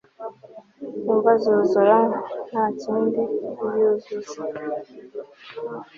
imva 1.11 1.31
zuzura 1.43 1.97
ntakind 2.49 3.15
iyuzuza 3.67 4.39